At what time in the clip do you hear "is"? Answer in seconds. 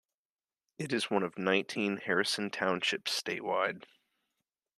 0.93-1.11